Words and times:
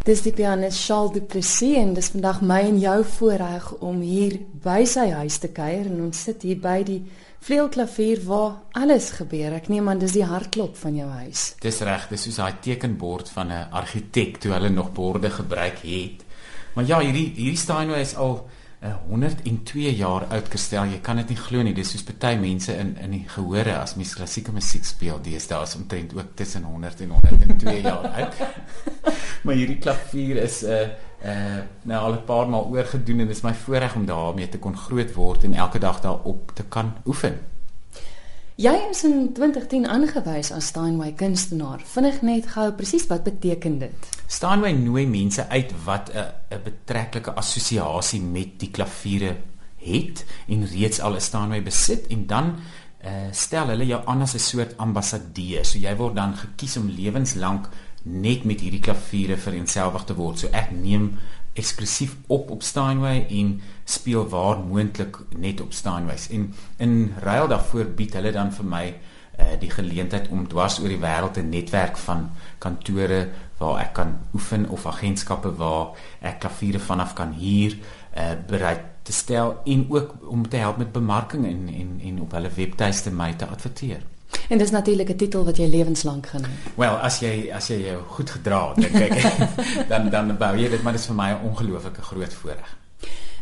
Dis 0.00 0.22
die 0.24 0.30
pianis 0.32 0.78
Charles 0.80 1.12
Du 1.12 1.20
Plessis 1.20 1.76
en 1.76 1.90
dis 1.92 2.06
vandag 2.08 2.38
my 2.40 2.62
en 2.70 2.78
jou 2.80 3.02
voorreg 3.04 3.66
om 3.84 3.98
hier 4.00 4.38
by 4.64 4.78
sy 4.88 5.10
huis 5.12 5.36
te 5.42 5.50
kuier 5.52 5.90
en 5.90 5.98
ons 6.06 6.22
sit 6.24 6.46
hier 6.48 6.56
by 6.56 6.78
die 6.88 7.02
vleuelklavier 7.44 8.22
waar 8.24 8.54
alles 8.80 9.10
gebeur. 9.18 9.58
Ek 9.58 9.68
neem 9.68 9.90
aan 9.92 10.00
dis 10.00 10.14
die 10.16 10.24
hartklop 10.24 10.78
van 10.80 10.96
jou 10.96 11.08
huis. 11.18 11.42
Dis 11.60 11.82
reg, 11.84 12.06
dis 12.08 12.24
soos 12.24 12.40
daai 12.40 12.56
tekenbord 12.64 13.28
van 13.28 13.52
'n 13.52 13.68
argitek 13.76 14.40
toe 14.40 14.54
hulle 14.56 14.70
nog 14.72 14.88
borde 14.96 15.28
gebruik 15.30 15.84
het. 15.84 16.24
Maar 16.72 16.86
ja, 16.88 17.00
hierdie 17.00 17.34
hierdie 17.36 17.60
Steinway 17.60 18.00
is 18.00 18.16
al 18.16 18.48
102 18.80 19.90
jaar 19.92 20.24
oud 20.32 20.46
Kerstel, 20.48 20.94
jy 20.94 21.00
kan 21.04 21.18
dit 21.20 21.34
nie 21.34 21.36
glo 21.36 21.60
nie. 21.64 21.74
Dis 21.76 21.90
soos 21.92 22.04
party 22.06 22.32
mense 22.40 22.72
in 22.80 22.94
in 23.04 23.12
die 23.12 23.26
gehore 23.28 23.74
as 23.76 23.92
mens 23.98 24.14
klassieke 24.16 24.54
musiek 24.56 24.86
speel, 24.88 25.18
dis 25.20 25.48
daar 25.50 25.66
is 25.68 25.76
omtrent 25.76 26.14
ook 26.16 26.32
tussen 26.34 26.64
100 26.64 27.02
en 27.04 27.12
102 27.18 27.74
jaar 27.88 28.08
oud. 28.08 28.40
maar 29.44 29.54
hierdie 29.54 29.78
klavier 29.84 30.40
is 30.46 30.62
'n 30.64 30.72
uh, 30.72 30.88
uh 31.28 31.60
nou 31.84 32.00
al 32.06 32.14
'n 32.14 32.24
paar 32.24 32.48
maal 32.48 32.72
oorgedoen 32.72 33.20
en 33.20 33.26
dit 33.26 33.36
is 33.36 33.44
my 33.44 33.54
voorreg 33.54 33.94
om 33.94 34.06
daarmee 34.06 34.48
te 34.48 34.58
kon 34.58 34.76
groot 34.76 35.12
word 35.14 35.44
en 35.44 35.54
elke 35.54 35.78
dag 35.78 36.00
daarop 36.00 36.52
te 36.54 36.64
kan 36.64 36.94
oefen. 37.04 37.36
Jy 38.60 38.74
is 38.90 38.98
in 39.08 39.30
2010 39.32 39.86
aangewys 39.88 40.50
as 40.52 40.66
Steinway 40.68 41.14
kunstenaar. 41.16 41.80
Vinnig 41.94 42.18
net 42.28 42.50
gou 42.52 42.66
presies 42.76 43.06
wat 43.08 43.22
beteken 43.24 43.78
dit? 43.80 44.08
Steinway 44.28 44.74
nooi 44.76 45.06
mense 45.08 45.46
uit 45.48 45.72
wat 45.86 46.10
'n 46.12 46.26
'n 46.52 46.60
betrekkelike 46.64 47.32
assosiasie 47.40 48.20
met 48.20 48.58
die 48.60 48.68
klaviere 48.70 49.36
het 49.76 50.26
en 50.48 50.66
reeds 50.66 51.00
al 51.00 51.16
'n 51.16 51.20
Steinway 51.20 51.62
besit 51.62 52.06
en 52.10 52.26
dan 52.26 52.56
uh, 53.04 53.32
stel 53.32 53.66
hulle 53.68 53.86
jou 53.86 54.02
aan 54.04 54.20
as 54.20 54.34
'n 54.34 54.38
soort 54.38 54.76
ambassadeur. 54.76 55.64
So 55.64 55.78
jy 55.78 55.96
word 55.96 56.14
dan 56.14 56.36
gekies 56.36 56.76
om 56.76 56.88
lewenslank 56.88 57.68
net 58.02 58.44
met 58.44 58.60
hierdie 58.60 58.80
klaviere 58.80 59.36
vereensgewig 59.36 60.04
te 60.04 60.14
word. 60.14 60.38
So 60.38 60.48
ek 60.52 60.70
neem 60.70 61.18
eksklusief 61.52 62.16
op 62.26 62.50
op 62.50 62.62
Steinway 62.62 63.26
en 63.28 63.60
speel 63.84 64.28
waar 64.28 64.58
moontlik 64.58 65.18
net 65.36 65.60
op 65.60 65.72
Steinways. 65.72 66.28
En 66.28 66.54
in 66.76 67.14
ruil 67.18 67.48
daarvoor 67.48 67.84
bied 67.84 68.14
hulle 68.14 68.32
dan 68.32 68.52
vir 68.52 68.64
my 68.64 68.84
uh, 69.40 69.46
die 69.60 69.70
geleentheid 69.70 70.28
om 70.28 70.46
dwars 70.48 70.78
oor 70.80 70.88
die 70.88 71.00
wêreld 71.02 71.38
'n 71.38 71.48
netwerk 71.48 71.96
van 71.96 72.30
kantore 72.58 73.28
waar 73.58 73.80
ek 73.80 73.92
kan 73.92 74.18
oefen 74.34 74.68
of 74.68 74.86
agentskappe 74.86 75.54
waar 75.56 75.96
ek 76.20 76.40
klaviere 76.40 76.78
vanaf 76.78 77.12
kan 77.12 77.32
huur 77.32 77.76
uh, 78.16 78.32
bereid 78.46 78.80
te 79.02 79.12
stel 79.12 79.60
en 79.64 79.86
ook 79.88 80.14
om 80.28 80.48
te 80.48 80.56
help 80.56 80.76
met 80.76 80.92
bemarking 80.92 81.46
en 81.46 81.68
en 81.68 82.00
en 82.04 82.20
op 82.20 82.32
hulle 82.32 82.50
webtuiste 82.54 83.10
my 83.10 83.32
te 83.34 83.46
adverteer. 83.46 84.02
En 84.48 84.58
dis 84.58 84.70
natuurlik 84.70 85.08
'n 85.08 85.16
titel 85.16 85.44
wat 85.44 85.56
jy 85.56 85.66
lewenslank 85.66 86.26
gaan 86.26 86.44
hê. 86.44 86.74
Wel, 86.74 86.96
as 86.96 87.20
jy 87.20 87.50
as 87.52 87.68
jy 87.68 87.80
jou 87.86 88.02
goed 88.08 88.30
gedra 88.30 88.74
het, 88.74 88.76
dink 88.76 88.94
ek, 88.94 89.48
dan 89.90 90.10
dan 90.10 90.36
bou 90.36 90.56
jy 90.56 90.68
dit, 90.68 90.82
maar 90.82 90.92
dit 90.92 91.00
is 91.00 91.06
vir 91.06 91.16
my 91.16 91.30
'n 91.30 91.44
ongelooflike 91.50 92.02
groot 92.02 92.34
voorreg. 92.34 92.76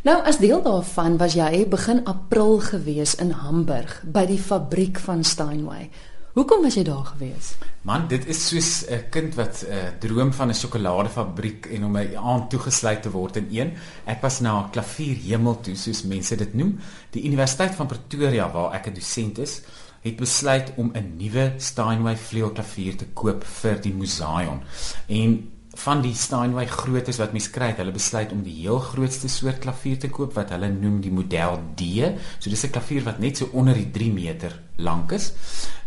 Nou 0.02 0.22
as 0.22 0.38
deel 0.38 0.62
daarvan 0.62 1.16
was 1.16 1.34
jy 1.34 1.66
begin 1.68 2.04
April 2.04 2.60
gewees 2.60 3.14
in 3.14 3.30
Hamburg 3.30 4.02
by 4.04 4.26
die 4.26 4.38
fabriek 4.38 4.98
van 4.98 5.24
Steinway. 5.24 5.90
Hoekom 6.38 6.62
was 6.62 6.76
jy 6.78 6.84
daar 6.86 7.04
gewees? 7.04 7.56
Man, 7.82 8.04
dit 8.06 8.26
is 8.30 8.38
soos 8.48 8.84
'n 8.86 9.08
kind 9.10 9.34
wat 9.34 9.64
'n 9.66 9.72
uh, 9.72 9.88
droom 9.98 10.32
van 10.32 10.48
'n 10.48 10.54
sjokoladefabriek 10.54 11.66
en 11.66 11.84
om 11.84 11.96
'n 11.96 12.16
aand 12.16 12.50
toegesluit 12.50 13.02
te 13.02 13.10
word 13.10 13.36
in 13.36 13.48
een. 13.50 13.72
Ek 14.04 14.20
was 14.20 14.40
na 14.40 14.60
'n 14.60 14.70
klavier 14.70 15.16
hemel 15.16 15.60
toe, 15.60 15.74
soos 15.74 16.02
mense 16.02 16.36
dit 16.36 16.54
noem, 16.54 16.78
die 17.10 17.24
Universiteit 17.24 17.74
van 17.74 17.86
Pretoria 17.86 18.50
waar 18.52 18.72
ek 18.72 18.86
'n 18.86 18.94
dosent 18.94 19.38
is 19.38 19.62
het 20.08 20.16
besluit 20.20 20.72
om 20.76 20.90
'n 20.94 21.14
nuwe 21.20 21.52
Steinway 21.58 22.16
vleuelklavier 22.16 22.96
te 22.96 23.06
koop 23.14 23.44
vir 23.44 23.80
die 23.80 23.92
Museion. 23.92 24.60
En 25.06 25.50
van 25.78 26.00
die 26.02 26.14
Steinway 26.14 26.66
grootes 26.66 27.20
wat 27.22 27.32
mens 27.32 27.50
kry, 27.54 27.70
hulle 27.78 27.94
besluit 27.94 28.32
om 28.34 28.42
die 28.42 28.54
heel 28.62 28.80
grootste 28.82 29.28
soort 29.30 29.60
klavier 29.62 29.98
te 29.98 30.10
koop 30.10 30.34
wat 30.34 30.50
hulle 30.54 30.70
noem 30.74 30.98
die 31.04 31.12
model 31.14 31.58
D. 31.78 32.08
So 32.38 32.50
dis 32.50 32.64
'n 32.64 32.70
klavier 32.70 33.04
wat 33.04 33.18
net 33.18 33.36
so 33.36 33.50
onder 33.52 33.74
die 33.74 33.90
3 33.90 34.12
meter 34.12 34.60
lank 34.76 35.12
is. 35.12 35.32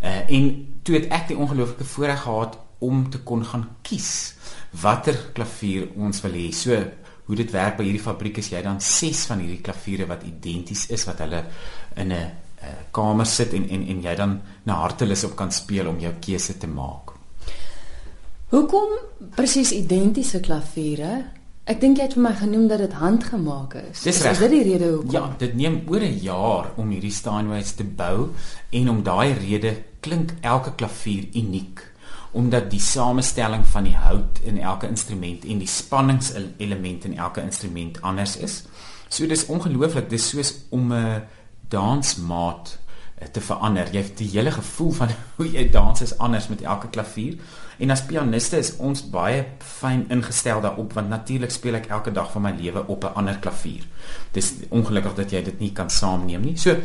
Uh 0.01 0.23
en 0.29 0.67
toe 0.83 0.95
het 0.95 1.11
ek 1.11 1.27
die 1.27 1.37
ongelooflike 1.37 1.83
voorreg 1.83 2.21
gehad 2.21 2.57
om 2.79 3.09
te 3.09 3.19
kon 3.19 3.45
gaan 3.45 3.67
kies 3.81 4.35
watter 4.81 5.17
klavier 5.33 5.89
ons 5.95 6.21
wil 6.21 6.31
hê. 6.31 6.51
So 6.51 6.77
hoe 7.25 7.35
dit 7.35 7.51
werk 7.51 7.77
by 7.77 7.83
hierdie 7.83 8.03
fabriek 8.03 8.37
is 8.37 8.49
jy 8.49 8.61
dan 8.61 8.81
6 8.81 9.25
van 9.25 9.39
hierdie 9.39 9.61
klaviere 9.61 10.07
wat 10.07 10.23
identies 10.23 10.87
is 10.89 11.05
wat 11.05 11.19
hulle 11.19 11.45
in 11.95 12.11
'n 12.11 12.31
kamer 12.91 13.25
sit 13.25 13.53
en 13.53 13.69
en 13.69 13.87
en 13.87 14.01
jy 14.01 14.15
dan 14.15 14.41
na 14.63 14.73
hartelus 14.73 15.23
op 15.23 15.35
kan 15.35 15.51
speel 15.51 15.87
om 15.87 15.99
jou 15.99 16.13
keuse 16.19 16.57
te 16.57 16.67
maak. 16.67 17.11
Hoekom 18.51 18.97
presies 19.35 19.71
identiese 19.71 20.39
klaviere? 20.39 21.23
Ek 21.71 21.79
dink 21.79 21.99
jy 21.99 22.07
het 22.09 22.15
vir 22.17 22.23
my 22.25 22.33
genoem 22.35 22.65
dat 22.67 22.81
dit 22.83 22.93
handgemaak 22.99 23.77
is. 23.79 24.01
Dis 24.03 24.19
is 24.25 24.39
dit 24.41 24.51
die 24.51 24.63
rede 24.65 24.89
hoekom? 24.95 25.13
Ja, 25.13 25.35
dit 25.39 25.53
neem 25.55 25.81
oor 25.87 26.01
'n 26.01 26.19
jaar 26.19 26.71
om 26.75 26.89
hierdie 26.89 27.11
Steinways 27.11 27.71
te 27.71 27.83
bou 27.83 28.33
en 28.71 28.89
om 28.89 29.03
daai 29.03 29.33
rede 29.33 29.83
klink 30.01 30.33
elke 30.41 30.75
klavier 30.75 31.29
uniek 31.33 31.91
omdat 32.31 32.69
die 32.71 32.79
samestelling 32.79 33.65
van 33.67 33.83
die 33.83 33.95
hout 33.95 34.39
in 34.43 34.59
elke 34.59 34.87
instrument 34.87 35.45
en 35.45 35.59
die 35.59 35.67
spanningselement 35.67 37.05
in 37.05 37.17
elke 37.17 37.41
instrument 37.41 38.01
anders 38.01 38.37
is. 38.37 38.63
So 39.09 39.27
dis 39.27 39.45
ongelooflik, 39.45 40.09
dis 40.09 40.29
soos 40.29 40.53
om 40.69 40.91
'n 40.91 40.95
uh, 40.95 41.15
dansmaat 41.71 42.75
eh, 43.17 43.27
te 43.33 43.41
verander. 43.41 43.89
Jy 43.91 44.03
het 44.05 44.17
die 44.19 44.29
hele 44.33 44.51
gevoel 44.51 44.91
van 44.99 45.13
hoe 45.37 45.49
jy 45.49 45.67
dans 45.73 46.03
is 46.03 46.15
anders 46.17 46.49
met 46.51 46.63
elke 46.67 46.91
klavier. 46.93 47.37
En 47.81 47.89
as 47.89 48.03
pianiste 48.05 48.59
is 48.61 48.75
ons 48.77 49.01
baie 49.09 49.45
fyn 49.65 50.05
ingestel 50.13 50.61
daarop 50.61 50.93
want 50.93 51.09
natuurlik 51.09 51.51
speel 51.51 51.79
ek 51.79 51.89
elke 51.89 52.13
dag 52.13 52.29
van 52.33 52.45
my 52.45 52.51
lewe 52.57 52.83
op 52.87 53.07
'n 53.07 53.15
ander 53.17 53.39
klavier. 53.39 53.87
Dis 54.31 54.53
ongelukkig 54.69 55.15
dat 55.15 55.31
jy 55.31 55.43
dit 55.43 55.59
nie 55.59 55.71
kan 55.71 55.89
saamneem 55.89 56.41
nie. 56.41 56.57
So 56.57 56.75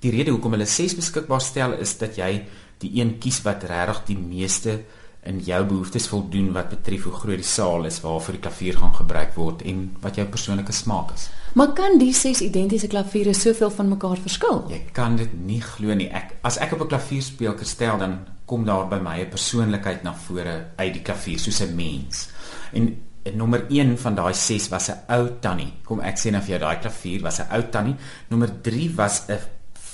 die 0.00 0.10
rede 0.10 0.30
hoekom 0.30 0.52
hulle 0.54 0.66
ses 0.66 0.94
beskikbaar 0.94 1.40
stel 1.40 1.72
is 1.72 1.98
dat 1.98 2.16
jy 2.16 2.44
die 2.78 3.00
een 3.00 3.18
kies 3.18 3.42
wat 3.42 3.64
regtig 3.64 4.02
die 4.06 4.18
meeste 4.18 4.80
in 5.26 5.40
jou 5.44 5.64
behoeftes 5.64 6.06
voldoen 6.08 6.52
wat 6.54 6.70
betref 6.70 7.08
hoe 7.08 7.12
groot 7.12 7.42
die 7.42 7.46
saal 7.46 7.84
is 7.84 8.00
waarvoor 8.00 8.38
die 8.38 8.44
klavier 8.44 8.78
gaan 8.78 8.94
gebruik 8.94 9.34
word 9.34 9.62
en 9.62 9.96
wat 10.00 10.16
jou 10.16 10.26
persoonlike 10.26 10.72
smaak 10.72 11.12
is. 11.14 11.28
Maar 11.54 11.72
kan 11.72 11.98
die 11.98 12.12
ses 12.12 12.40
identiese 12.44 12.86
klaviere 12.86 13.32
soveel 13.34 13.70
van 13.70 13.88
mekaar 13.88 14.20
verskil? 14.20 14.64
Jy 14.68 14.82
kan 14.92 15.16
dit 15.16 15.32
nie 15.46 15.60
glo 15.64 15.94
nie. 15.94 16.08
Ek 16.12 16.36
as 16.42 16.58
ek 16.58 16.72
op 16.72 16.82
'n 16.82 16.88
klavier 16.88 17.22
speel, 17.22 17.54
kerstel 17.54 17.98
dan 17.98 18.18
kom 18.46 18.64
daar 18.64 18.88
by 18.88 18.98
my 18.98 19.20
'n 19.20 19.28
persoonlikheid 19.28 20.02
na 20.02 20.14
vore 20.14 20.66
uit 20.76 20.92
die 20.92 21.02
klavier 21.02 21.38
soos 21.38 21.60
'n 21.60 21.74
mens. 21.74 22.28
En 22.72 22.96
nommer 23.34 23.64
1 23.68 23.98
van 23.98 24.14
daai 24.14 24.34
6 24.34 24.68
was 24.68 24.88
'n 24.88 24.98
ou 25.08 25.28
tannie. 25.40 25.72
Kom 25.84 26.00
ek 26.00 26.18
sê 26.18 26.30
nou 26.30 26.42
vir 26.42 26.50
jou 26.50 26.60
daai 26.60 26.78
klavier 26.78 27.22
was 27.22 27.40
'n 27.40 27.46
ou 27.52 27.62
tannie. 27.70 27.96
Nommer 28.28 28.60
3 28.62 28.94
was 28.94 29.22
'n 29.28 29.38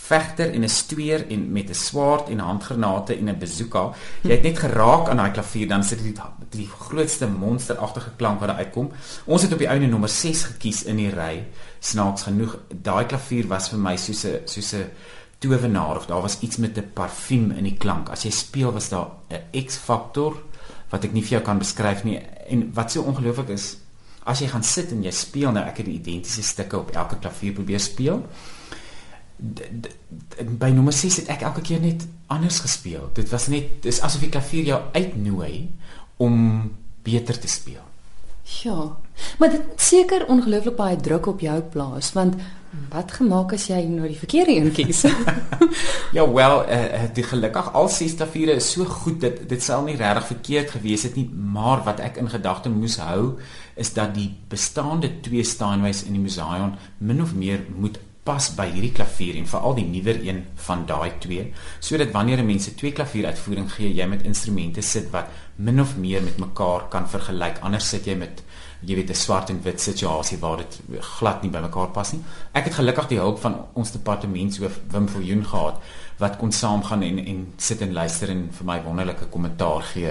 vegter 0.05 0.53
en 0.53 0.63
'n 0.65 0.69
stoeier 0.69 1.27
en 1.29 1.53
met 1.53 1.69
'n 1.71 1.75
swaard 1.75 2.29
en 2.29 2.39
handgranate 2.39 3.17
en 3.17 3.29
'n 3.29 3.39
bazooka. 3.39 3.93
Jy 4.23 4.31
het 4.31 4.43
net 4.43 4.59
geraak 4.59 5.09
aan 5.09 5.17
daai 5.17 5.31
klavier 5.31 5.69
dan 5.69 5.85
sit 5.85 6.03
dit 6.03 6.15
die, 6.15 6.23
die 6.51 6.69
grootste 6.69 7.27
monsteragtige 7.27 8.11
klank 8.17 8.41
wat 8.41 8.49
daar 8.49 8.59
uitkom. 8.59 8.93
Ons 9.25 9.43
het 9.43 9.53
op 9.53 9.59
die 9.59 9.69
ouene 9.69 9.87
nommer 9.87 10.09
6 10.09 10.43
gekies 10.43 10.83
in 10.83 10.97
die 10.97 11.11
ry. 11.11 11.45
Snaaks 11.79 12.23
genoeg, 12.23 12.59
daai 12.69 13.07
klavier 13.07 13.47
was 13.47 13.69
vir 13.69 13.79
my 13.79 13.97
soos 13.97 14.25
'n 14.25 14.41
soos 14.45 14.73
'n 14.73 14.91
towenaar 15.39 15.97
of 15.97 16.07
daar 16.07 16.23
was 16.23 16.41
iets 16.41 16.57
met 16.57 16.77
'n 16.77 16.91
parfuum 16.93 17.51
in 17.51 17.65
die 17.65 17.77
klank. 17.77 18.09
As 18.09 18.23
jy 18.23 18.31
speel 18.31 18.73
was 18.73 18.89
daar 18.89 19.09
'n 19.31 19.65
X-faktor 19.67 20.35
wat 20.91 21.05
ek 21.05 21.13
nie 21.13 21.23
vir 21.23 21.31
jou 21.31 21.43
kan 21.43 21.59
beskryf 21.59 22.05
nie 22.05 22.21
en 22.49 22.71
wat 22.75 22.93
so 22.93 23.03
ongelooflik 23.03 23.49
is 23.49 23.77
as 24.25 24.41
jy 24.41 24.49
gaan 24.49 24.65
sit 24.65 24.93
en 24.93 25.03
jy 25.05 25.13
speel 25.13 25.53
nou 25.53 25.65
ek 25.65 25.83
het 25.83 25.87
die 25.87 25.99
identiese 25.99 26.43
stukke 26.43 26.79
op 26.79 26.93
elke 26.97 27.19
klavier 27.21 27.53
probeer 27.53 27.81
speel 27.81 28.23
by 30.59 30.71
nommer 30.73 30.93
6 30.93 31.17
het 31.23 31.33
ek 31.35 31.45
elke 31.49 31.65
keer 31.65 31.81
net 31.81 32.07
anders 32.33 32.61
gespeel. 32.65 33.11
Dit 33.17 33.29
was 33.33 33.49
net 33.53 33.83
dis 33.85 34.01
asof 34.01 34.25
die 34.25 34.33
klavier 34.33 34.65
jou 34.65 34.81
uitnooi 34.95 35.69
om 36.17 36.37
beter 37.05 37.39
te 37.39 37.49
speel. 37.49 37.83
Ja. 38.45 38.97
Maar 39.39 39.51
dit 39.51 39.81
seker 39.81 40.27
ongelooflik 40.29 40.77
baie 40.77 40.97
druk 40.97 41.27
op 41.27 41.41
jou 41.41 41.61
plaas 41.73 42.13
want 42.13 42.37
wat 42.91 43.13
gemaak 43.15 43.53
as 43.55 43.69
jy 43.71 43.85
nou 43.87 44.09
die 44.11 44.19
verkeerde 44.19 44.57
een 44.57 44.73
kies? 44.75 45.05
ja, 46.17 46.25
wel, 46.27 46.57
uh, 46.69 47.05
die 47.15 47.25
gelukkig 47.25 47.71
al 47.73 47.89
ses 47.89 48.17
klaviere 48.19 48.57
is 48.59 48.71
so 48.75 48.85
goed 48.85 49.21
dat 49.23 49.45
dit 49.49 49.63
sal 49.63 49.87
nie 49.87 49.97
regtig 49.99 50.27
verkeerd 50.33 50.75
gewees 50.77 51.07
het 51.07 51.15
nie, 51.19 51.29
maar 51.31 51.85
wat 51.87 52.03
ek 52.05 52.19
in 52.23 52.31
gedagte 52.33 52.73
moes 52.73 52.99
hou 53.03 53.37
is 53.81 53.93
dat 53.95 54.15
die 54.15 54.29
bestaande 54.51 55.11
twee 55.25 55.45
Steinways 55.47 56.05
in 56.05 56.19
die 56.19 56.23
Museion 56.23 56.75
min 56.99 57.23
of 57.23 57.35
meer 57.39 57.65
moet 57.75 57.99
pas 58.25 58.47
by 58.57 58.65
hierdie 58.73 58.93
klavier 58.97 59.37
en 59.37 59.49
veral 59.49 59.75
die 59.77 59.85
nuwer 59.85 60.19
een 60.25 60.41
van 60.67 60.87
daai 60.89 61.19
twee. 61.21 61.51
Sodat 61.85 62.15
wanneer 62.15 62.45
mense 62.45 62.73
twee 62.75 62.93
klavieruitvoering 62.97 63.69
gee 63.77 63.93
jy 63.93 64.07
met 64.09 64.25
instrumente 64.25 64.83
sit 64.83 65.11
wat 65.13 65.29
min 65.57 65.81
of 65.81 65.97
meer 66.01 66.25
met 66.25 66.41
mekaar 66.41 66.89
kan 66.89 67.09
vergelyk. 67.09 67.61
Anders 67.61 67.89
sit 67.89 68.09
jy 68.09 68.17
met 68.17 68.41
jy 68.85 68.97
weet 68.97 69.11
'n 69.11 69.15
swart 69.15 69.51
en 69.51 69.63
wit 69.63 69.81
situasie 69.81 70.39
waar 70.39 70.57
dit 70.57 70.81
glad 71.01 71.43
nie 71.43 71.51
by 71.51 71.61
mekaar 71.61 71.89
pas 71.89 72.13
nie. 72.13 72.23
Ek 72.53 72.65
het 72.65 72.75
gelukkig 72.75 73.09
die 73.09 73.19
hulp 73.19 73.39
van 73.41 73.67
ons 73.75 73.93
departementshoof 73.93 74.81
Wim 74.91 75.09
Viljoen 75.09 75.45
gehad 75.45 75.81
wat 76.19 76.37
kon 76.37 76.53
saamgaan 76.53 77.03
en 77.03 77.19
en 77.19 77.53
sit 77.57 77.81
en 77.81 77.93
luister 77.93 78.29
en 78.31 78.49
vir 78.53 78.67
my 78.67 78.83
wonderlike 78.83 79.27
kommentaar 79.31 79.83
gee 79.83 80.11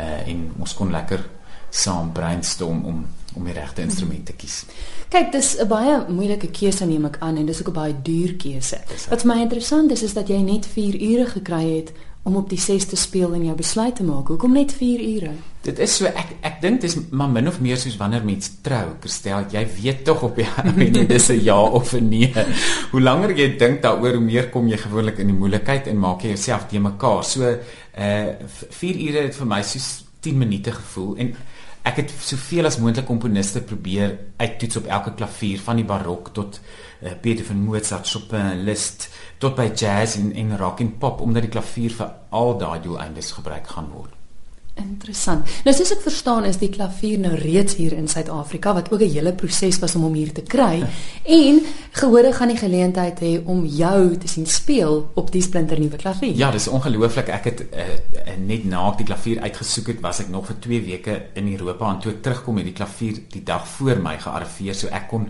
uh, 0.00 0.28
en 0.28 0.52
ons 0.58 0.74
kon 0.74 0.90
lekker 0.90 1.24
saam 1.70 2.12
brainstorm 2.12 2.84
om 2.84 3.06
om 3.34 3.44
die 3.44 3.52
regte 3.52 3.82
instrument 3.82 4.26
te 4.26 4.32
kies. 4.32 4.64
Kyk, 5.08 5.32
dis 5.32 5.56
'n 5.58 5.68
baie 5.68 6.04
moeilike 6.08 6.50
keuse 6.50 6.86
neem 6.86 7.04
ek 7.04 7.16
aan 7.20 7.36
en 7.36 7.46
dis 7.46 7.60
ook 7.60 7.68
'n 7.68 7.72
baie 7.72 7.94
duur 8.02 8.36
keuse. 8.36 8.78
Wat 9.08 9.22
vir 9.22 9.34
my 9.34 9.40
interessant 9.42 9.90
is 9.90 10.02
is 10.02 10.14
dat 10.14 10.28
jy 10.28 10.40
net 10.40 10.66
4 10.66 10.94
ure 11.00 11.26
gekry 11.26 11.76
het 11.76 11.92
om 12.22 12.36
op 12.36 12.48
die 12.50 12.60
6 12.60 12.84
te 12.84 12.96
speel 12.96 13.32
en 13.34 13.44
jou 13.44 13.54
besluit 13.56 13.96
te 13.96 14.04
maak. 14.04 14.28
Hoekom 14.28 14.52
net 14.52 14.72
4 14.72 15.00
ure? 15.00 15.30
Dit 15.62 15.78
is 15.78 15.96
so 15.96 16.06
ek 16.06 16.34
ek 16.46 16.60
dink 16.62 16.80
dis 16.80 16.96
maar 17.10 17.28
min 17.28 17.48
of 17.48 17.60
meer 17.60 17.76
soos 17.76 17.96
wanneer 17.96 18.24
mens 18.24 18.50
trou. 18.62 18.96
Kerstel, 19.00 19.46
jy 19.52 19.64
weet 19.82 20.04
tog 20.04 20.22
op 20.22 20.36
die 20.36 20.46
einde 20.64 21.06
dis 21.06 21.28
'n 21.30 21.40
ja 21.44 21.60
of 21.60 21.94
'n 21.94 22.08
nee. 22.08 22.32
Hoe 22.90 23.00
langer 23.00 23.36
jy 23.36 23.56
dink 23.56 23.82
daaroor, 23.82 24.14
hoe 24.14 24.24
meer 24.24 24.50
kom 24.50 24.68
jy 24.68 24.76
gewoonlik 24.76 25.18
in 25.18 25.26
die 25.26 25.36
moeilikheid 25.36 25.86
en 25.86 25.98
maak 25.98 26.22
jy 26.22 26.28
jouself 26.28 26.68
te 26.68 26.78
mekaar. 26.78 27.24
So 27.24 27.42
uh 27.42 28.26
4 28.70 29.00
ure 29.08 29.22
het 29.22 29.34
vir 29.34 29.46
my 29.46 29.62
soos 29.62 30.04
10 30.20 30.38
minute 30.38 30.72
gevoel 30.72 31.16
en 31.16 31.34
ek 31.88 32.02
het 32.02 32.12
soveel 32.20 32.68
as 32.68 32.76
moontlik 32.82 33.06
komponiste 33.08 33.62
probeer 33.64 34.16
uittoets 34.36 34.80
op 34.80 34.90
elke 34.98 35.14
klavier 35.16 35.62
van 35.64 35.80
die 35.80 35.86
barok 35.88 36.32
tot 36.36 36.60
uh, 36.60 37.14
Beethoven, 37.22 37.62
Mozart, 37.64 38.08
Chopin, 38.10 38.64
Liszt 38.66 39.08
tot 39.40 39.56
by 39.56 39.70
jazz 39.72 40.18
en 40.20 40.32
en 40.36 40.56
rock 40.60 40.84
en 40.84 40.94
pop 41.00 41.24
omdat 41.24 41.48
die 41.48 41.54
klavier 41.56 41.94
vir 42.00 42.14
al 42.30 42.56
daai 42.60 42.80
doeleindes 42.84 43.32
gebruik 43.38 43.74
gaan 43.74 43.92
word. 43.94 44.17
Interessant. 44.78 45.46
Nou 45.64 45.74
soos 45.76 45.90
ek 45.94 46.02
verstaan 46.04 46.46
is 46.48 46.58
die 46.60 46.70
klavier 46.72 47.18
nou 47.22 47.34
reeds 47.38 47.76
hier 47.78 47.94
in 47.96 48.08
Suid-Afrika 48.08 48.74
wat 48.76 48.90
ook 48.92 49.00
'n 49.02 49.10
hele 49.10 49.32
proses 49.32 49.78
was 49.78 49.94
om 49.94 50.02
hom 50.02 50.14
hier 50.14 50.32
te 50.32 50.42
kry 50.42 50.84
en 51.24 51.60
gehore 51.92 52.32
gaan 52.32 52.48
die 52.48 52.56
geleentheid 52.56 53.20
hê 53.20 53.40
om 53.44 53.64
jou 53.66 54.16
te 54.16 54.28
sien 54.28 54.46
speel 54.46 55.10
op 55.14 55.32
die 55.32 55.42
splinternuwe 55.42 55.96
klavier. 55.96 56.36
Ja, 56.36 56.50
dis 56.50 56.68
ongelooflik. 56.68 57.28
Ek 57.28 57.44
het 57.44 57.60
uh, 57.60 57.78
uh, 57.78 58.36
net 58.46 58.64
na 58.64 58.88
ek 58.90 58.98
die 58.98 59.06
klavier 59.06 59.40
uitgesoek 59.40 59.86
het, 59.86 60.00
was 60.00 60.20
ek 60.20 60.28
nog 60.28 60.46
vir 60.46 60.58
2 60.60 60.82
weke 60.84 61.22
in 61.34 61.52
Europa 61.52 61.90
en 61.90 62.00
toe 62.00 62.12
ek 62.12 62.22
terugkom 62.22 62.56
het 62.56 62.64
die 62.64 62.74
klavier 62.74 63.22
die 63.28 63.42
dag 63.42 63.66
voor 63.68 63.98
my 64.02 64.18
gearriveer 64.18 64.74
so 64.74 64.88
ek 64.88 65.08
kon 65.08 65.28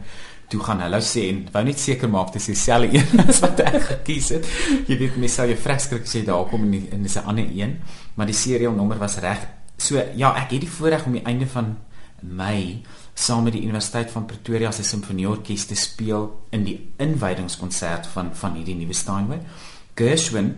toe 0.48 0.60
gaan 0.64 0.80
hallo 0.80 1.00
sê 1.04 1.28
en 1.28 1.42
wou 1.52 1.64
net 1.64 1.80
seker 1.80 2.08
maak 2.08 2.32
dis 2.32 2.48
dieselfde 2.50 2.98
een 2.98 3.20
as 3.28 3.40
wat 3.44 3.60
ek 3.60 3.82
gekies 3.90 4.30
het. 4.36 4.48
Jy 4.88 4.96
weet 4.98 5.16
mens 5.16 5.34
sou 5.38 5.46
jy 5.48 5.56
vreeskrik 5.56 6.08
sê 6.08 6.24
daar 6.24 6.48
kom 6.50 6.64
in 6.64 6.88
in 6.92 7.04
'n 7.04 7.24
ander 7.24 7.44
een, 7.44 7.78
maar 8.14 8.26
die 8.26 8.34
serial 8.34 8.72
nommer 8.72 8.98
was 8.98 9.18
reg. 9.18 9.46
So 9.76 10.02
ja, 10.14 10.34
ek 10.34 10.50
het 10.50 10.60
die 10.60 10.70
voorreg 10.70 11.06
om 11.06 11.12
die 11.12 11.24
einde 11.24 11.46
van 11.46 11.76
Mei 12.20 12.82
saam 13.14 13.44
met 13.44 13.52
die 13.52 13.62
Universiteit 13.62 14.10
van 14.10 14.26
Pretoria 14.26 14.70
se 14.72 14.82
simfonieorkes 14.82 15.66
te 15.66 15.74
speel 15.74 16.46
in 16.50 16.64
die 16.64 16.78
inwydingskonsert 16.96 18.06
van 18.06 18.30
van 18.34 18.54
hierdie 18.54 18.74
nuwe 18.74 18.94
Steinway. 18.94 19.40
Gershwin 19.94 20.56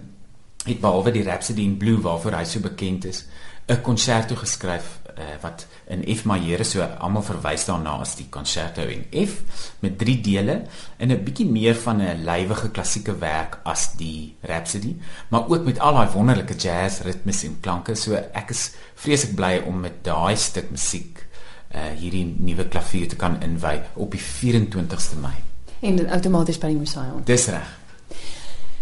het 0.64 0.80
behalwe 0.80 1.12
die 1.12 1.22
Rhapsody 1.22 1.64
in 1.64 1.76
Blue 1.76 2.00
waarvoor 2.00 2.36
hy 2.38 2.44
so 2.44 2.60
bekend 2.60 3.04
is, 3.04 3.24
'n 3.68 3.80
konserto 3.82 4.34
geskryf 4.36 5.00
uh, 5.20 5.36
wat 5.42 5.66
in 5.92 6.02
F 6.14 6.24
majeur 6.28 6.64
so 6.64 6.82
almal 6.82 7.24
verwys 7.26 7.66
daarna 7.68 7.98
as 8.00 8.16
die 8.18 8.28
concerto 8.32 8.86
in 8.88 9.04
F 9.26 9.66
met 9.84 9.98
drie 10.00 10.18
dele 10.24 10.62
en 10.98 11.12
'n 11.12 11.24
bietjie 11.24 11.46
meer 11.46 11.76
van 11.76 12.02
'n 12.02 12.24
lywige 12.24 12.70
klassieke 12.70 13.18
werk 13.18 13.60
as 13.64 13.92
die 13.96 14.36
Rhapsody, 14.42 14.96
maar 15.28 15.48
ook 15.48 15.64
met 15.64 15.78
al 15.78 15.94
daai 15.94 16.12
wonderlike 16.12 16.54
jazz 16.54 17.00
ritmes 17.00 17.44
en 17.44 17.60
klanke. 17.60 17.94
So 17.94 18.14
ek 18.14 18.50
is 18.50 18.72
vreeslik 18.94 19.34
bly 19.34 19.62
om 19.66 19.80
met 19.80 20.04
daai 20.04 20.36
stuk 20.36 20.70
musiek 20.70 21.26
uh, 21.74 21.80
hierdie 21.98 22.24
nuwe 22.38 22.68
klavier 22.68 23.08
te 23.08 23.16
kan 23.16 23.40
inwy 23.42 23.80
op 23.94 24.10
die 24.10 24.22
24ste 24.22 25.20
Mei. 25.20 25.36
En 25.80 26.08
outomaties 26.10 26.58
by 26.58 26.66
die 26.66 26.76
Messiah. 26.76 27.14
Dis 27.24 27.46
reg. 27.46 27.79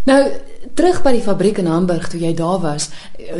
Nou 0.08 0.22
terug 0.74 1.02
by 1.04 1.10
die 1.18 1.22
fabriek 1.24 1.58
in 1.60 1.66
Hamburg 1.68 2.06
toe 2.08 2.20
jy 2.22 2.30
daar 2.36 2.60
was, 2.62 2.88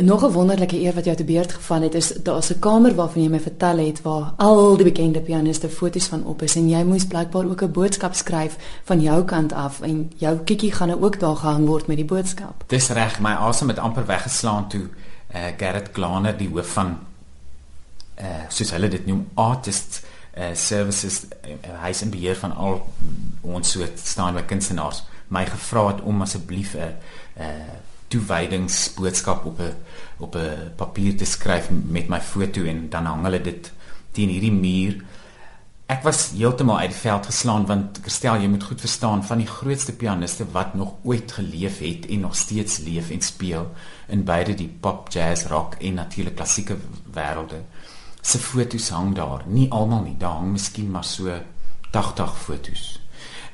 nog 0.05 0.23
'n 0.23 0.31
wonderlike 0.31 0.77
eer 0.77 0.93
wat 0.93 1.05
jou 1.05 1.15
te 1.15 1.23
beurt 1.23 1.51
geval 1.51 1.81
het 1.81 1.95
is 1.95 2.13
daar's 2.23 2.49
'n 2.51 2.59
kamer 2.59 2.95
waarvan 2.95 3.23
jy 3.23 3.29
my 3.29 3.39
vertel 3.39 3.77
het 3.77 4.01
waar 4.01 4.33
al 4.37 4.77
die 4.77 4.83
bekende 4.83 5.21
pianiste 5.21 5.69
foto's 5.69 6.05
van 6.05 6.25
op 6.25 6.41
is 6.41 6.55
en 6.55 6.69
jy 6.69 6.83
moes 6.83 7.05
blykbaar 7.05 7.49
ook 7.49 7.61
'n 7.61 7.71
boodskap 7.71 8.13
skryf 8.13 8.57
van 8.83 9.01
jou 9.01 9.23
kant 9.23 9.53
af 9.53 9.81
en 9.81 10.11
jou 10.17 10.37
kiekie 10.37 10.71
gaan 10.71 10.87
nou 10.87 11.01
ook 11.01 11.19
daar 11.19 11.35
gehang 11.35 11.65
word 11.65 11.87
met 11.87 11.97
die 11.97 12.05
boodskap. 12.05 12.63
Dis 12.67 12.89
reg, 12.89 13.19
my 13.19 13.31
asem 13.31 13.67
het 13.67 13.79
amper 13.79 14.05
weggeslaan 14.05 14.67
toe 14.67 14.89
uh, 15.35 15.39
Gerrit 15.57 15.89
Glaner 15.93 16.37
die 16.37 16.49
hoof 16.49 16.67
van 16.67 16.97
uh 18.21 18.25
soos 18.47 18.71
hulle 18.71 18.87
dit 18.87 19.05
noem 19.05 19.27
artists 19.33 20.01
uh, 20.37 20.43
services 20.53 21.25
uh, 21.45 21.83
hy's 21.83 22.01
in 22.01 22.09
beheer 22.09 22.35
van 22.35 22.55
al 22.55 22.87
ons 23.41 23.71
soort 23.71 23.99
staan 23.99 24.33
by 24.33 24.41
kunstenaars 24.41 25.03
my 25.29 25.45
gevra 25.45 25.87
het 25.87 26.01
om 26.01 26.21
asseblief 26.21 26.75
'n 26.75 26.95
'n 27.39 27.87
toewydingsboodskap 28.07 29.45
op 29.45 29.59
'n 29.59 29.75
op 30.17 30.35
'n 30.35 30.73
papier 30.75 31.17
te 31.17 31.25
skryf 31.25 31.69
met 31.69 32.07
my 32.07 32.21
foto 32.21 32.63
en 32.63 32.89
dan 32.89 33.05
hang 33.05 33.23
hulle 33.23 33.41
dit 33.41 33.71
teen 34.11 34.29
hierdie 34.29 34.51
muur. 34.51 35.03
Ek 35.85 36.03
was 36.03 36.31
heeltemal 36.37 36.77
uit 36.77 36.91
die 36.91 36.99
veld 36.99 37.25
geslaan 37.25 37.65
want 37.65 37.99
Christel, 38.01 38.41
jy 38.41 38.47
moet 38.47 38.63
goed 38.63 38.79
verstaan 38.79 39.23
van 39.25 39.37
die 39.37 39.47
grootste 39.47 39.93
pianiste 39.93 40.45
wat 40.51 40.73
nog 40.73 40.93
ooit 41.03 41.31
geleef 41.31 41.79
het 41.79 42.05
en 42.05 42.19
nog 42.19 42.35
steeds 42.35 42.77
leef 42.77 43.09
en 43.09 43.21
speel 43.21 43.71
in 44.07 44.23
beide 44.23 44.53
die 44.53 44.69
pop, 44.79 45.09
jazz, 45.09 45.45
rock 45.45 45.73
en 45.73 45.93
natuurlik 45.93 46.35
klassieke 46.35 46.77
wêrelde. 47.13 47.63
Se 48.21 48.37
foto's 48.37 48.89
hang 48.89 49.15
daar. 49.15 49.43
Nie 49.47 49.71
almal 49.71 50.03
nie, 50.03 50.17
daar 50.17 50.31
hang 50.31 50.51
miskien 50.51 50.91
maar 50.91 51.03
so 51.03 51.41
80 51.91 52.37
foto's. 52.37 52.98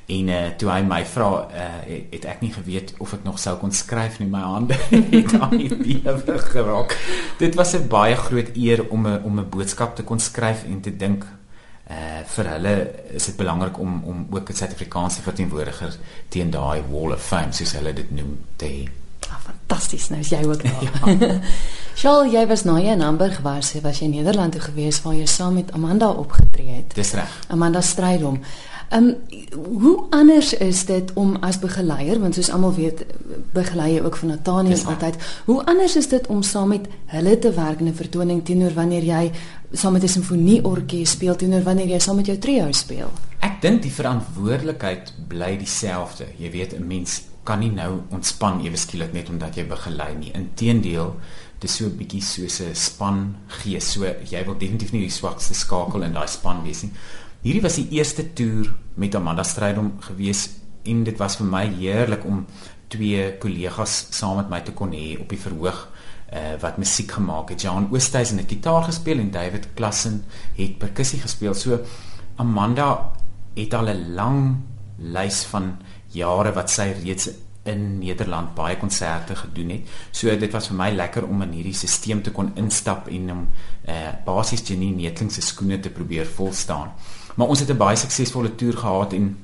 En 0.06 0.28
uh, 0.30 0.42
toe 0.58 0.70
hy 0.70 0.82
my 0.86 1.00
vra, 1.10 1.30
uh, 1.50 1.70
het, 1.88 2.12
het 2.14 2.26
ek 2.36 2.42
nie 2.46 2.52
geweet 2.54 2.94
of 3.02 3.14
ek 3.18 3.24
nog 3.26 3.40
sou 3.42 3.56
kon 3.58 3.72
skryf 3.74 4.20
nie. 4.22 4.28
My 4.30 4.44
hande 4.46 4.78
het 5.16 5.34
aan 5.40 5.56
die 5.58 5.70
bewe 5.74 6.38
geraak. 6.52 6.94
Dit 7.42 7.58
was 7.58 7.74
'n 7.74 7.88
baie 7.90 8.16
groot 8.16 8.52
eer 8.54 8.86
om 8.90 9.08
'n 9.08 9.24
om 9.24 9.40
'n 9.40 9.50
boodskap 9.50 9.96
te 9.96 10.04
kon 10.04 10.20
skryf 10.20 10.64
en 10.64 10.82
te 10.82 10.96
dink 10.96 11.26
uh 11.90 12.22
vir 12.26 12.46
hulle 12.50 12.76
is 13.14 13.26
dit 13.26 13.36
belangrik 13.38 13.80
om 13.80 14.04
om 14.04 14.28
ook 14.30 14.50
'n 14.50 14.54
Suid-Afrikaanse 14.54 15.22
verteenwoordiger 15.22 15.98
teen 16.30 16.50
daai 16.50 16.82
wall 16.90 17.14
of 17.14 17.22
fame 17.22 17.54
soos 17.54 17.74
hulle 17.74 17.94
dit 17.94 18.12
noem 18.12 18.38
te 18.56 18.66
hê. 18.66 18.90
Ah, 19.30 19.40
fantasties, 19.42 20.10
nou 20.10 20.20
is 20.20 20.30
jy 20.30 20.44
ook 20.46 20.64
daar. 20.64 20.84
ja. 21.20 21.40
Charles, 22.02 22.32
jy 22.32 22.48
was 22.48 22.64
nou 22.64 22.80
in 22.80 23.02
Hamburg 23.02 23.40
was, 23.42 23.72
jy 23.74 23.82
was 23.82 24.02
in 24.02 24.10
Nederland 24.10 24.52
toe 24.52 24.62
gewees 24.62 25.02
waar 25.02 25.16
jy 25.16 25.26
saam 25.26 25.54
met 25.54 25.72
Amanda 25.72 26.10
opgetree 26.10 26.70
het. 26.70 26.96
Dis 26.96 27.14
reg. 27.14 27.46
Amanda 27.48 27.82
Strydom. 27.82 28.42
Ehm 28.90 29.04
um, 29.04 29.16
hoe 29.82 30.06
anders 30.10 30.54
is 30.54 30.86
dit 30.86 31.14
om 31.14 31.36
as 31.36 31.60
begeleier 31.60 32.20
want 32.20 32.36
soos 32.36 32.52
almal 32.52 32.74
weet 32.74 33.06
begelei 33.54 33.94
jy 33.94 34.02
ook 34.02 34.16
van 34.16 34.28
Nathaniel 34.28 34.86
altyd. 34.86 35.16
Hoe 35.46 35.66
anders 35.66 35.96
is 35.96 36.08
dit 36.08 36.28
om 36.28 36.42
saam 36.42 36.68
met 36.68 36.88
hulle 37.06 37.40
te 37.40 37.54
werk 37.54 37.80
in 37.80 37.88
'n 37.88 37.94
vertoning 37.94 38.46
teenoor 38.46 38.74
wanneer 38.74 39.04
jy 39.04 39.32
saam 39.72 39.94
met 39.94 40.04
'n 40.04 40.08
simfonieorkes 40.08 41.10
speel 41.10 41.36
teenoor 41.36 41.64
wanneer 41.64 41.88
jy 41.88 42.00
saam 42.00 42.16
met 42.16 42.26
jou 42.26 42.38
trio 42.38 42.72
speel? 42.72 43.12
Ek 43.40 43.62
dink 43.62 43.82
die 43.82 43.92
verantwoordelikheid 43.92 45.14
bly 45.28 45.58
dieselfde. 45.58 46.26
Jy 46.38 46.52
weet 46.52 46.74
'n 46.74 46.88
mens 46.88 47.22
kan 47.44 47.60
nie 47.60 47.72
nou 47.72 48.02
ontspan 48.10 48.66
ewe 48.66 48.78
skielik 48.78 49.14
net 49.14 49.30
omdat 49.30 49.56
jy 49.56 49.66
begelei 49.66 50.16
nie. 50.18 50.32
Inteendeel 50.34 51.16
dis 51.60 51.76
so 51.76 51.86
'n 51.86 51.98
bietjie 51.98 52.22
soos 52.22 52.60
'n 52.62 52.76
span 52.76 53.36
gees. 53.48 53.92
So 53.92 54.04
jy 54.04 54.46
wil 54.46 54.58
definitief 54.58 54.92
nie 54.92 55.02
die 55.02 55.10
swakste 55.10 55.54
skakel 55.54 56.04
in 56.04 56.14
daai 56.14 56.28
span 56.28 56.64
wees 56.64 56.82
nie. 56.84 56.92
Hierdie 57.46 57.62
was 57.62 57.76
die 57.78 57.92
eerste 57.94 58.24
toer 58.34 58.72
met 58.98 59.14
Amanda 59.14 59.44
Strydom 59.46 59.92
gewees 60.02 60.48
en 60.90 61.04
dit 61.06 61.20
was 61.22 61.36
vir 61.38 61.46
my 61.46 61.60
heerlik 61.76 62.24
om 62.26 62.40
twee 62.90 63.28
kollegas 63.38 63.98
saam 64.18 64.40
met 64.40 64.48
my 64.50 64.62
te 64.66 64.74
kon 64.74 64.96
hê 64.98 65.12
op 65.22 65.30
die 65.30 65.38
verhoog 65.38 65.84
uh, 65.86 66.56
wat 66.64 66.80
musiek 66.82 67.12
gemaak 67.14 67.52
het. 67.54 67.62
Jan 67.62 67.86
Oosthuizen 67.94 68.42
het 68.42 68.50
gitaar 68.50 68.88
gespeel 68.88 69.22
en 69.22 69.30
David 69.30 69.68
Klassen 69.78 70.24
het 70.56 70.80
perkussie 70.82 71.20
gespeel. 71.22 71.54
So 71.54 71.78
Amanda 72.42 72.88
het 73.54 73.78
al 73.78 73.94
'n 73.94 74.16
lang 74.18 74.40
lys 74.98 75.44
van 75.52 75.78
jare 76.18 76.52
wat 76.52 76.74
sy 76.74 76.96
reeds 77.04 77.30
in 77.64 78.00
Nederland 78.00 78.56
baie 78.56 78.78
konserte 78.78 79.36
gedoen 79.36 79.70
het. 79.70 79.82
So 80.12 80.36
dit 80.36 80.52
was 80.52 80.68
vir 80.68 80.78
my 80.78 80.90
lekker 80.96 81.28
om 81.30 81.42
in 81.42 81.52
hierdie 81.52 81.74
stelsel 81.74 82.22
te 82.22 82.32
kon 82.32 82.52
instap 82.56 83.08
en 83.08 83.32
om 83.32 83.48
eh 83.86 83.94
uh, 83.94 84.14
basies 84.26 84.66
Janine 84.68 84.96
Netling 84.96 85.32
se 85.32 85.42
skoene 85.42 85.80
te 85.80 85.90
probeer 85.90 86.26
volstaan. 86.26 86.90
Maar 87.36 87.48
ons 87.48 87.60
het 87.60 87.70
'n 87.70 87.78
baie 87.78 87.96
suksesvolle 87.96 88.56
toer 88.56 88.78
gehad 88.78 89.14
en 89.14 89.38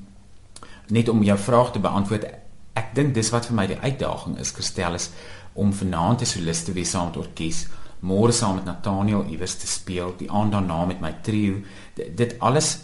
net 0.87 1.09
om 1.09 1.23
jou 1.23 1.37
vraag 1.37 1.71
te 1.71 1.79
beantwoord, 1.79 2.25
ek 2.73 2.95
dink 2.95 3.13
dis 3.13 3.29
wat 3.29 3.45
vir 3.45 3.55
my 3.55 3.67
die 3.67 3.79
uitdaging 3.79 4.39
is, 4.39 4.51
Christel 4.51 4.93
is 4.93 5.09
om 5.53 5.73
vanaand 5.73 6.21
'n 6.21 6.25
solis 6.25 6.63
te 6.63 6.71
wees 6.71 6.89
saam 6.89 7.05
met 7.05 7.17
orkes, 7.17 7.67
môre 7.99 8.31
saam 8.31 8.55
met 8.55 8.65
Nathaniel 8.65 9.25
iewers 9.29 9.55
te 9.55 9.67
speel, 9.67 10.13
die 10.17 10.31
aand 10.31 10.51
daarna 10.51 10.85
met 10.85 11.01
my 11.01 11.15
trio. 11.21 11.61
D 11.95 12.15
dit 12.15 12.35
alles 12.39 12.77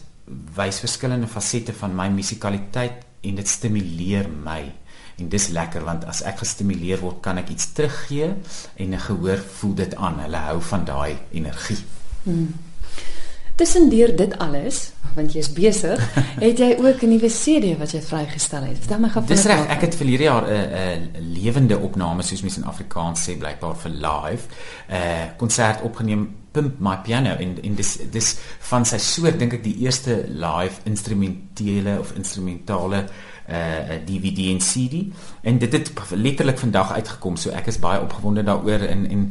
wys 0.55 0.79
verskillende 0.79 1.27
fasette 1.27 1.73
van 1.73 1.95
my 1.95 2.09
musikaliteit 2.09 3.05
en 3.21 3.35
dit 3.35 3.47
stimuleer 3.47 4.29
my. 4.29 4.73
En 5.17 5.29
dis 5.29 5.47
lekker 5.47 5.83
want 5.83 6.05
as 6.05 6.21
ek 6.21 6.43
gestimuleer 6.43 6.99
word, 7.01 7.21
kan 7.25 7.37
ek 7.37 7.49
iets 7.49 7.71
teruggee 7.73 8.33
en 8.75 8.93
'n 8.93 8.99
gehoor 8.99 9.37
voel 9.37 9.73
dit 9.73 9.95
aan. 9.95 10.19
Hulle 10.19 10.37
hou 10.37 10.61
van 10.61 10.85
daai 10.85 11.17
energie. 11.31 11.83
Hmm. 12.23 12.53
Tussendeur 13.57 14.11
dit 14.15 14.33
alles, 14.37 14.91
want 15.15 15.33
jy's 15.33 15.47
besig, 15.49 16.01
het 16.45 16.59
jy 16.61 16.75
ook 16.77 17.01
'n 17.01 17.09
nuwe 17.09 17.29
CD 17.33 17.73
wat 17.79 17.91
jy 17.91 18.01
vrygestel 18.05 18.67
het. 18.69 18.77
Vertel 18.77 18.99
my 18.99 19.09
gou 19.09 19.23
van 19.23 19.27
dit. 19.27 19.37
Dis 19.37 19.45
reg, 19.49 19.63
ek 19.73 19.81
het 19.81 19.95
vir 19.97 20.07
hierdie 20.07 20.29
jaar 20.29 20.45
'n 20.45 21.09
'n 21.17 21.33
lewende 21.33 21.77
opname 21.77 22.21
soos 22.21 22.41
mens 22.41 22.57
in 22.57 22.69
Afrikaans 22.69 23.23
sê 23.25 23.37
blykbaar 23.37 23.75
vir 23.75 23.91
live 23.91 24.43
'n 24.89 24.93
uh, 24.93 25.25
konsert 25.37 25.81
opgeneem 25.81 26.29
Pimp 26.51 26.79
My 26.79 26.97
Piano 27.03 27.35
en 27.35 27.57
en 27.63 27.75
dis 27.75 27.97
dis 28.11 28.37
van 28.69 28.85
sy 28.85 28.97
soort 28.97 29.39
dink 29.39 29.53
ek 29.53 29.63
die 29.63 29.75
eerste 29.85 30.23
live 30.29 30.81
instrumentele 30.89 31.99
of 31.99 32.13
instrumentale 32.15 33.05
uh 33.47 33.55
eh, 33.55 34.01
DVD 34.03 34.49
en 34.51 34.59
CD 34.59 35.05
en 35.41 35.57
dit 35.57 35.73
het 35.73 35.91
letterlik 36.11 36.57
vandag 36.59 36.91
uitgekom 36.91 37.37
so 37.39 37.53
ek 37.55 37.69
is 37.71 37.79
baie 37.79 38.01
opgewonde 38.01 38.43
daaroor 38.43 38.83
en 38.89 39.05
en 39.09 39.21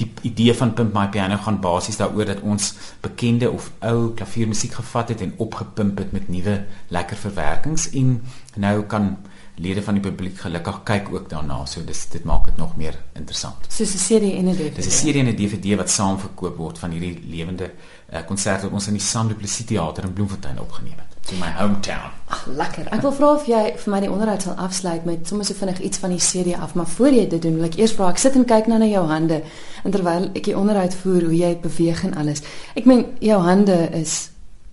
die 0.00 0.30
idee 0.30 0.54
van 0.56 0.72
Pimp 0.76 0.94
My 0.96 1.06
Piano 1.12 1.36
gaan 1.40 1.60
basies 1.62 1.98
daaroor 2.00 2.28
dat 2.32 2.40
ons 2.46 2.72
bekende 3.04 3.50
of 3.50 3.70
ou 3.78 4.12
klaviermusiek 4.16 4.78
gevat 4.80 5.14
het 5.14 5.24
en 5.24 5.34
opgepimp 5.36 5.98
het 6.02 6.12
met 6.16 6.28
nuwe 6.32 6.64
lekker 6.88 7.16
verwerkings 7.16 7.90
en 8.00 8.16
nou 8.56 8.82
kan 8.90 9.16
lede 9.60 9.82
van 9.84 9.98
die 9.98 10.02
publiek 10.02 10.38
gelukkig 10.40 10.82
kyk 10.88 11.10
ook 11.12 11.28
daarna. 11.28 11.64
So 11.66 11.84
dis 11.84 12.06
dit 12.12 12.24
maak 12.24 12.46
dit 12.48 12.56
nog 12.56 12.76
meer 12.76 12.96
interessant. 13.18 13.66
Soos 13.68 13.94
'n 13.94 14.04
CD 14.06 14.32
en 14.38 14.48
'n 14.48 14.56
DVD. 14.56 14.76
Dis 14.76 15.02
'n 15.02 15.06
CD 15.06 15.16
en 15.16 15.28
'n 15.28 15.36
DVD 15.36 15.76
wat 15.76 15.90
saam 15.90 16.18
verkoop 16.18 16.56
word 16.56 16.78
van 16.78 16.90
hierdie 16.90 17.20
lewende 17.24 17.70
uh, 18.12 18.18
konsert 18.26 18.62
wat 18.62 18.72
ons 18.72 18.86
in 18.86 18.94
die 18.94 19.02
Sandu 19.02 19.34
Plessis 19.34 19.66
Theater 19.66 20.04
in 20.04 20.12
Bloemfontein 20.12 20.60
opgeneem 20.60 20.96
het. 20.96 21.32
In 21.32 21.38
my 21.38 21.52
hometown. 21.58 22.19
Ag, 22.40 22.46
lekker. 22.56 22.86
Ek 22.94 23.02
wil 23.04 23.12
vra 23.12 23.30
of 23.36 23.42
jy 23.48 23.60
vir 23.76 23.92
my 23.92 23.98
die 24.00 24.08
onderhoud 24.08 24.44
sal 24.44 24.54
afsluit 24.64 25.04
met 25.04 25.28
sommer 25.28 25.44
so 25.44 25.56
vinnig 25.58 25.80
iets 25.84 26.00
van 26.00 26.12
die 26.14 26.20
CD 26.24 26.54
af, 26.56 26.72
maar 26.78 26.88
voor 26.88 27.12
jy 27.12 27.26
dit 27.28 27.42
doen, 27.42 27.58
wil 27.58 27.66
ek 27.68 27.76
eers 27.76 27.92
vra, 27.96 28.08
ek 28.14 28.20
sit 28.22 28.36
en 28.38 28.46
kyk 28.48 28.70
nou 28.70 28.78
na 28.80 28.88
jou 28.88 29.02
hande 29.10 29.42
en 29.84 29.92
terwyl 29.92 30.30
ek 30.30 30.46
die 30.48 30.56
onderhoud 30.56 30.96
voer 31.02 31.26
hoe 31.28 31.36
jy 31.36 31.50
beweeg 31.60 32.00
en 32.08 32.14
alles. 32.22 32.40
Ek 32.80 32.88
meen 32.88 33.04
jou 33.20 33.36
hande 33.44 33.76
is 33.98 34.30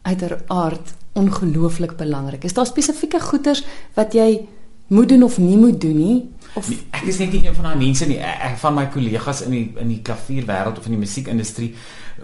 uiteraard 0.07 0.93
ongelooflik 1.19 1.97
belangrik. 1.99 2.45
Is 2.47 2.55
daar 2.55 2.69
spesifieke 2.69 3.19
goeders 3.19 3.65
wat 3.97 4.15
jy 4.15 4.47
moet 4.93 5.11
doen 5.11 5.27
of 5.27 5.35
nie 5.41 5.57
moet 5.59 5.81
doen 5.81 5.97
nie 5.99 6.17
of 6.57 6.69
nee, 6.71 6.83
ek 6.97 7.07
is 7.11 7.19
net 7.21 7.33
nie 7.35 7.43
een 7.45 7.55
van 7.55 7.69
daai 7.69 7.79
mense 7.79 8.07
nie. 8.09 8.17
Ek 8.23 8.57
van 8.61 8.75
my 8.77 8.87
kollegas 8.93 9.43
in 9.45 9.55
die 9.55 9.65
in 9.83 9.93
die 9.93 10.01
klavierwêreld 10.05 10.79
of 10.81 10.89
in 10.89 10.97
die 10.97 11.01
musiekindustrie 11.03 11.69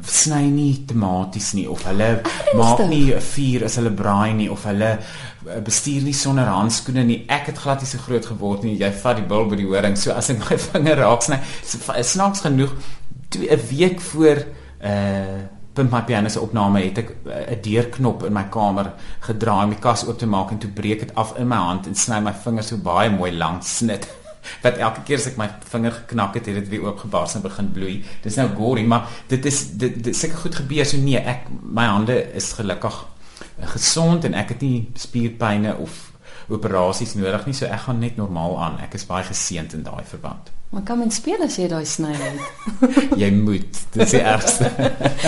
sny 0.09 0.41
nie 0.49 0.85
tematies 0.89 1.51
nie 1.53 1.67
of 1.69 1.83
hulle 1.85 2.09
maak 2.57 2.81
nie 2.89 3.13
'n 3.13 3.21
vuur 3.21 3.65
as 3.69 3.77
hulle 3.77 3.93
braai 3.93 4.33
nie 4.33 4.49
of 4.49 4.63
hulle 4.65 4.91
eh, 4.97 5.59
bestuur 5.61 6.01
nie 6.01 6.17
sonder 6.17 6.49
handskoene 6.49 7.03
nie. 7.05 7.25
Ek 7.29 7.47
het 7.51 7.57
glad 7.57 7.81
nie 7.81 7.87
so 7.87 7.97
groot 7.97 8.25
geword 8.25 8.63
nie. 8.63 8.77
Jy 8.79 8.91
vat 9.03 9.17
die 9.17 9.27
bil 9.27 9.45
by 9.45 9.55
die 9.55 9.69
horing 9.69 9.97
so 9.97 10.11
as 10.11 10.29
ek 10.29 10.39
my 10.39 10.57
vinger 10.69 10.97
raak 10.97 11.21
sny 11.21 11.39
snaaks 12.01 12.41
genoeg 12.41 12.73
'n 13.37 13.61
week 13.69 14.01
voor 14.01 14.45
uh 14.83 15.41
Pimp 15.73 15.89
My 15.89 16.03
Piano 16.03 16.29
se 16.29 16.39
opname 16.39 16.83
het 16.83 16.97
ek 16.97 17.09
eh, 17.25 17.55
'n 17.55 17.61
deurknop 17.61 18.23
in 18.23 18.33
my 18.33 18.43
kamer 18.49 18.93
gedraai 19.19 19.63
om 19.63 19.69
die 19.69 19.79
kas 19.79 20.05
oop 20.05 20.19
te 20.19 20.25
maak 20.25 20.51
en 20.51 20.57
toe 20.57 20.69
breek 20.69 20.99
dit 20.99 21.15
af 21.15 21.37
in 21.37 21.47
my 21.47 21.55
hand 21.55 21.87
en 21.87 21.95
sny 21.95 22.19
my 22.19 22.33
vingers 22.33 22.67
so 22.67 22.77
baie 22.77 23.09
mooi 23.09 23.31
lank 23.31 23.63
snit. 23.63 24.07
Wat 24.63 24.77
elke 24.77 25.03
keer 25.07 25.21
as 25.21 25.27
ek 25.31 25.39
my 25.39 25.49
vinger 25.71 25.97
geknak 26.01 26.37
het, 26.39 26.47
het 26.49 26.61
dit 26.61 26.69
weer 26.73 26.87
oopgebars 26.87 27.35
en 27.35 27.45
begin 27.45 27.71
bloei. 27.73 27.97
Dis 28.23 28.39
nou 28.39 28.47
gory, 28.57 28.85
maar 28.87 29.09
dit 29.31 29.45
is 29.45 29.65
dit, 29.77 29.99
dit 30.03 30.15
seker 30.15 30.37
goed 30.45 30.55
gebeur 30.63 30.87
so 30.87 30.97
nee, 30.97 31.19
ek 31.19 31.49
my 31.49 31.85
hande 31.89 32.17
is 32.35 32.53
gelukkig 32.57 33.03
eh, 33.59 33.67
gesond 33.75 34.25
en 34.25 34.37
ek 34.37 34.55
het 34.55 34.65
nie 34.65 34.87
spierpynne 34.99 35.75
of 35.83 36.12
operasies 36.49 37.15
nodig 37.15 37.45
nie, 37.45 37.55
so 37.57 37.65
ek 37.65 37.85
gaan 37.87 37.99
net 37.99 38.17
normaal 38.17 38.57
aan. 38.59 38.79
Ek 38.83 38.93
is 38.97 39.05
baie 39.05 39.23
geseënd 39.27 39.73
in 39.77 39.83
daai 39.85 40.03
verband. 40.09 40.51
Maar 40.73 40.81
kan 40.81 40.97
men 40.97 41.11
speel 41.13 41.43
as 41.45 41.59
jy 41.61 41.67
daai 41.69 41.85
sny 41.85 42.13
het? 42.17 42.39
jy 43.21 43.29
moet. 43.35 43.81
Dit 43.93 44.07
is 44.07 44.15
die 44.15 44.23
ergste. 44.25 44.71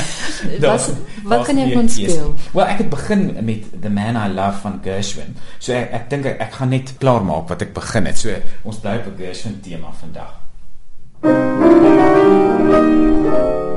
wat 0.65 0.89
wat 1.23 1.45
kan 1.45 1.59
jy 1.61 1.67
kon 1.75 1.89
speel? 1.89 2.33
Wel, 2.55 2.65
ek 2.65 2.81
het 2.81 2.89
begin 2.89 3.27
met 3.45 3.67
The 3.81 3.91
Man 3.93 4.17
I 4.17 4.25
Love 4.33 4.63
van 4.63 4.79
Gershwin. 4.85 5.37
So 5.59 5.77
ek 5.77 5.93
ek 5.99 6.09
dink 6.09 6.31
ek, 6.33 6.41
ek 6.47 6.57
gaan 6.57 6.73
net 6.73 6.95
klaar 6.97 7.21
maak 7.27 7.53
wat 7.53 7.61
ek 7.61 7.77
begin 7.77 8.09
het. 8.09 8.17
So 8.17 8.33
ons 8.65 8.81
bly 8.81 8.97
op 9.03 9.13
'n 9.13 9.17
Gershwin 9.21 9.61
tema 9.61 9.93
vandag. 10.01 10.33
Thank 12.65 13.33
you. 13.35 13.74